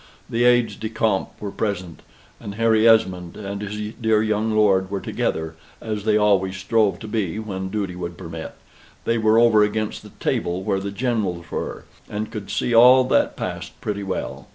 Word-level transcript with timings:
The 0.31 0.45
aides 0.45 0.77
de 0.77 0.89
camp 0.89 1.29
were 1.39 1.51
present: 1.51 2.01
and 2.39 2.55
Harry 2.55 2.87
Esmond 2.89 3.37
and 3.37 3.61
his 3.61 3.93
dear 4.01 4.23
young 4.23 4.49
lord 4.51 4.89
were 4.89 4.99
together, 4.99 5.53
as 5.79 6.05
they 6.05 6.17
always 6.17 6.57
strove 6.57 6.97
to 7.01 7.07
be 7.07 7.37
when 7.37 7.69
duty 7.69 7.95
would 7.95 8.17
permit: 8.17 8.55
they 9.05 9.19
were 9.19 9.37
over 9.37 9.63
against 9.63 10.01
the 10.01 10.09
table 10.19 10.63
where 10.63 10.79
the 10.79 10.89
generals 10.89 11.51
were, 11.51 11.85
and 12.09 12.31
could 12.31 12.49
see 12.49 12.73
all 12.73 13.03
that 13.09 13.37
passed 13.37 13.79
pretty 13.79 14.01
well. 14.01 14.47